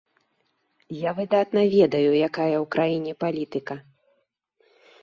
[0.99, 3.81] Я выдатна ведаю, якая ў краіне палітыка.